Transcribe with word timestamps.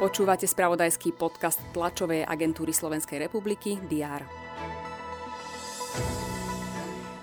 Počúvate 0.00 0.48
spravodajský 0.48 1.12
podcast 1.12 1.60
tlačovej 1.76 2.24
agentúry 2.24 2.72
Slovenskej 2.72 3.20
republiky 3.28 3.76
DR. 3.84 4.24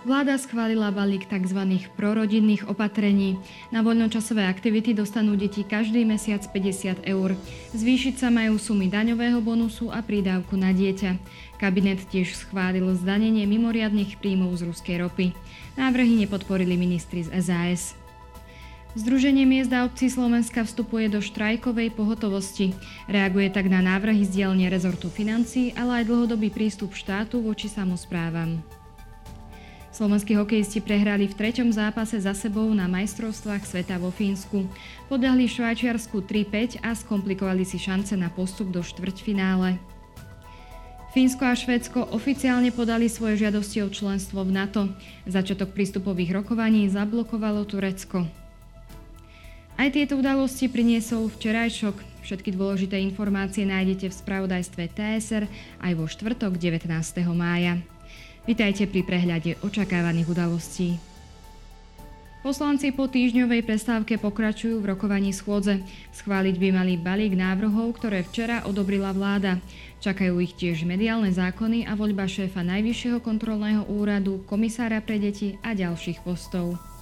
Vláda 0.07 0.39
schválila 0.39 0.87
balík 0.87 1.27
tzv. 1.27 1.83
prorodinných 1.99 2.63
opatrení. 2.71 3.43
Na 3.75 3.83
voľnočasové 3.83 4.47
aktivity 4.47 4.95
dostanú 4.95 5.35
deti 5.35 5.67
každý 5.67 6.07
mesiac 6.07 6.39
50 6.47 7.03
eur. 7.03 7.35
Zvýšiť 7.75 8.15
sa 8.15 8.31
majú 8.31 8.55
sumy 8.55 8.87
daňového 8.87 9.43
bonusu 9.43 9.91
a 9.91 9.99
prídavku 9.99 10.55
na 10.55 10.71
dieťa. 10.71 11.19
Kabinet 11.59 12.07
tiež 12.07 12.39
schválil 12.39 12.87
zdanenie 12.95 13.43
mimoriadných 13.51 14.15
príjmov 14.15 14.55
z 14.55 14.71
ruskej 14.71 15.03
ropy. 15.03 15.35
Návrhy 15.75 16.23
nepodporili 16.23 16.79
ministri 16.79 17.27
z 17.27 17.35
SAS. 17.43 18.06
Združenie 18.97 19.45
miest 19.45 19.69
a 19.69 19.85
obcí 19.85 20.09
Slovenska 20.09 20.65
vstupuje 20.65 21.05
do 21.05 21.21
štrajkovej 21.21 21.93
pohotovosti. 21.93 22.73
Reaguje 23.05 23.53
tak 23.53 23.69
na 23.69 23.77
návrhy 23.77 24.25
z 24.25 24.41
dielne 24.41 24.65
rezortu 24.73 25.13
financí, 25.13 25.69
ale 25.77 26.01
aj 26.01 26.09
dlhodobý 26.09 26.49
prístup 26.49 26.97
štátu 26.97 27.37
voči 27.45 27.69
samozprávam. 27.69 28.57
Slovenskí 29.93 30.33
hokejisti 30.33 30.81
prehrali 30.81 31.29
v 31.29 31.37
treťom 31.37 31.69
zápase 31.69 32.17
za 32.17 32.33
sebou 32.33 32.65
na 32.73 32.89
majstrovstvách 32.89 33.69
sveta 33.69 34.01
vo 34.01 34.09
Fínsku. 34.09 34.65
Podľahli 35.13 35.45
Švajčiarsku 35.45 36.25
3-5 36.25 36.81
a 36.81 36.97
skomplikovali 36.97 37.69
si 37.69 37.77
šance 37.77 38.17
na 38.17 38.33
postup 38.33 38.73
do 38.73 38.81
štvrťfinále. 38.81 39.77
Fínsko 41.13 41.45
a 41.45 41.53
Švédsko 41.53 42.17
oficiálne 42.17 42.73
podali 42.73 43.13
svoje 43.13 43.45
žiadosti 43.45 43.77
o 43.85 43.93
členstvo 43.93 44.41
v 44.41 44.57
NATO. 44.57 44.89
Začiatok 45.29 45.77
prístupových 45.77 46.41
rokovaní 46.41 46.89
zablokovalo 46.89 47.61
Turecko. 47.61 48.46
Aj 49.77 49.93
tieto 49.93 50.17
udalosti 50.17 50.65
priniesol 50.65 51.29
včerajšok. 51.29 52.25
Všetky 52.25 52.49
dôležité 52.57 52.97
informácie 52.97 53.61
nájdete 53.61 54.09
v 54.09 54.17
spravodajstve 54.25 54.89
TSR 54.89 55.45
aj 55.85 55.91
vo 55.93 56.09
štvrtok 56.09 56.57
19. 56.57 56.89
mája. 57.37 57.77
Vitajte 58.49 58.89
pri 58.89 59.05
prehľade 59.05 59.61
očakávaných 59.61 60.27
udalostí. 60.33 60.97
Poslanci 62.41 62.89
po 62.89 63.05
týždňovej 63.05 63.61
prestávke 63.69 64.17
pokračujú 64.17 64.81
v 64.81 64.97
rokovaní 64.97 65.29
schôdze. 65.29 65.85
Schváliť 66.09 66.55
by 66.57 66.69
mali 66.73 66.97
balík 66.97 67.37
návrhov, 67.37 68.01
ktoré 68.01 68.25
včera 68.25 68.65
odobrila 68.65 69.13
vláda. 69.13 69.61
Čakajú 70.01 70.41
ich 70.41 70.57
tiež 70.57 70.89
mediálne 70.89 71.29
zákony 71.29 71.85
a 71.85 71.93
voľba 71.93 72.25
šéfa 72.25 72.65
Najvyššieho 72.65 73.21
kontrolného 73.21 73.85
úradu, 73.93 74.41
komisára 74.49 75.05
pre 75.05 75.21
deti 75.21 75.61
a 75.61 75.77
ďalších 75.77 76.25
postov. 76.25 76.96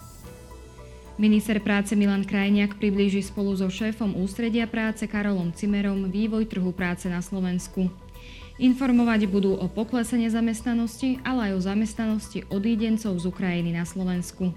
Minister 1.16 1.64
práce 1.64 1.96
Milan 1.96 2.28
Krajniak 2.28 2.76
priblíži 2.76 3.24
spolu 3.24 3.56
so 3.56 3.72
šéfom 3.72 4.20
ústredia 4.20 4.68
práce 4.68 5.08
Karolom 5.08 5.56
Cimerom 5.56 6.12
vývoj 6.12 6.44
trhu 6.44 6.76
práce 6.76 7.08
na 7.08 7.24
Slovensku. 7.24 7.88
Informovať 8.60 9.24
budú 9.32 9.56
o 9.56 9.72
poklese 9.72 10.20
nezamestnanosti, 10.20 11.24
ale 11.24 11.52
aj 11.52 11.52
o 11.56 11.60
zamestnanosti 11.64 12.44
odídencov 12.52 13.16
z 13.16 13.32
Ukrajiny 13.32 13.72
na 13.72 13.88
Slovensku. 13.88 14.52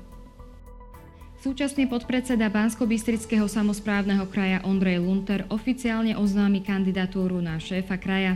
Súčasný 1.38 1.86
podpredseda 1.86 2.50
Bansko-Bystrického 2.50 3.46
samozprávneho 3.46 4.26
kraja 4.26 4.58
Ondrej 4.66 4.98
Lunter 4.98 5.46
oficiálne 5.54 6.18
oznámi 6.18 6.66
kandidatúru 6.66 7.38
na 7.38 7.62
šéfa 7.62 8.02
kraja. 8.02 8.34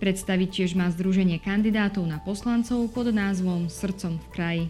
Predstaviť 0.00 0.48
tiež 0.48 0.72
má 0.72 0.88
združenie 0.88 1.36
kandidátov 1.36 2.08
na 2.08 2.16
poslancov 2.16 2.88
pod 2.96 3.12
názvom 3.12 3.68
Srdcom 3.68 4.16
v 4.16 4.26
kraji. 4.32 4.64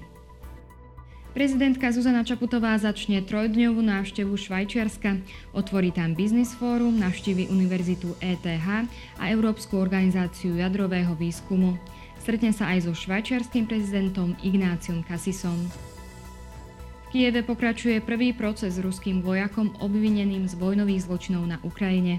Prezidentka 1.39 1.94
Zuzana 1.94 2.27
Čaputová 2.27 2.75
začne 2.83 3.22
trojdňovú 3.22 3.78
návštevu 3.78 4.34
Švajčiarska. 4.34 5.22
Otvorí 5.55 5.95
tam 5.95 6.19
Business 6.19 6.50
Forum, 6.58 6.98
navštívi 6.98 7.47
Univerzitu 7.55 8.11
ETH 8.19 8.67
a 9.22 9.25
Európsku 9.30 9.78
organizáciu 9.78 10.58
jadrového 10.58 11.14
výskumu. 11.14 11.79
Stretne 12.18 12.51
sa 12.51 12.74
aj 12.74 12.90
so 12.90 12.92
švajčiarským 12.98 13.70
prezidentom 13.70 14.35
Ignáciom 14.42 15.07
Kasisom. 15.07 15.63
V 17.07 17.14
Kieve 17.14 17.46
pokračuje 17.46 18.02
prvý 18.02 18.34
proces 18.34 18.74
s 18.74 18.83
ruským 18.83 19.23
vojakom 19.23 19.79
obvineným 19.79 20.51
z 20.51 20.58
vojnových 20.58 21.07
zločinov 21.07 21.46
na 21.46 21.63
Ukrajine. 21.63 22.18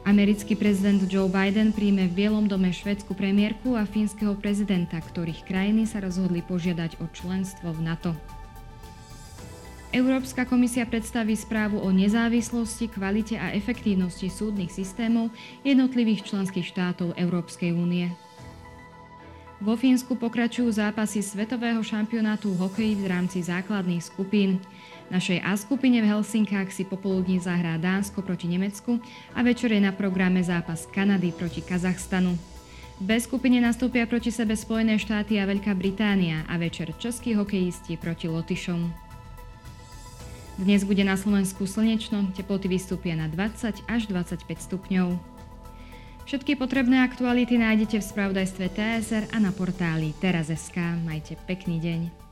Americký 0.00 0.56
prezident 0.56 1.04
Joe 1.04 1.28
Biden 1.28 1.76
príjme 1.76 2.08
v 2.08 2.24
Bielom 2.24 2.48
dome 2.48 2.72
švedskú 2.72 3.12
premiérku 3.12 3.76
a 3.76 3.84
fínskeho 3.84 4.32
prezidenta, 4.40 4.96
ktorých 4.96 5.44
krajiny 5.44 5.84
sa 5.84 6.00
rozhodli 6.00 6.40
požiadať 6.40 6.96
o 7.04 7.06
členstvo 7.12 7.76
v 7.76 7.80
NATO. 7.84 8.16
Európska 9.90 10.46
komisia 10.46 10.86
predstaví 10.86 11.34
správu 11.34 11.82
o 11.82 11.90
nezávislosti, 11.90 12.88
kvalite 12.88 13.34
a 13.36 13.52
efektívnosti 13.52 14.30
súdnych 14.30 14.70
systémov 14.70 15.34
jednotlivých 15.66 16.30
členských 16.30 16.64
štátov 16.64 17.18
Európskej 17.18 17.74
únie. 17.74 18.08
Vo 19.60 19.76
Fínsku 19.76 20.16
pokračujú 20.16 20.72
zápasy 20.72 21.20
Svetového 21.20 21.84
šampionátu 21.84 22.56
hokeji 22.56 22.96
v 22.96 23.12
rámci 23.12 23.44
základných 23.44 24.00
skupín. 24.00 24.56
Našej 25.12 25.44
A 25.44 25.52
skupine 25.52 26.00
v 26.00 26.08
Helsinkách 26.08 26.72
si 26.72 26.88
popoludní 26.88 27.36
zahrá 27.36 27.76
Dánsko 27.76 28.24
proti 28.24 28.48
Nemecku 28.48 28.96
a 29.36 29.44
večer 29.44 29.76
je 29.76 29.84
na 29.84 29.92
programe 29.92 30.40
zápas 30.40 30.88
Kanady 30.88 31.36
proti 31.36 31.60
Kazachstanu. 31.60 32.40
V 32.96 33.04
B 33.04 33.20
skupine 33.20 33.60
nastúpia 33.60 34.08
proti 34.08 34.32
sebe 34.32 34.56
Spojené 34.56 34.96
štáty 34.96 35.36
a 35.36 35.44
Veľká 35.44 35.76
Británia 35.76 36.40
a 36.48 36.56
večer 36.56 36.96
českí 36.96 37.36
hokejisti 37.36 38.00
proti 38.00 38.32
Lotyšom. 38.32 38.88
Dnes 40.56 40.88
bude 40.88 41.04
na 41.04 41.20
Slovensku 41.20 41.68
slnečno, 41.68 42.32
teploty 42.32 42.64
vystúpia 42.64 43.12
na 43.12 43.28
20 43.28 43.76
až 43.92 44.08
25 44.08 44.40
stupňov. 44.56 45.39
Všetky 46.30 46.62
potrebné 46.62 47.02
aktuality 47.02 47.58
nájdete 47.58 47.98
v 47.98 48.06
spravodajstve 48.06 48.70
TSR 48.70 49.34
a 49.34 49.42
na 49.42 49.50
portáli 49.50 50.14
teraz.sk. 50.22 50.78
Majte 51.02 51.34
pekný 51.42 51.82
deň. 51.82 52.29